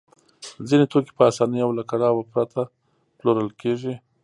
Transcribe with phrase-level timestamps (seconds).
[0.67, 2.61] ځینې توکي په اسانۍ او له کړاوه پرته
[3.17, 3.93] پلورل کېږي